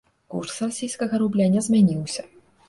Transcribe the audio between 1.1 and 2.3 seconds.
рубля не змяніўся.